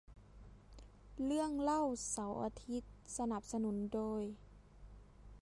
[1.25, 4.23] เรื่องเล่าเสาร์อาทิตย์ สนับสนุนโดย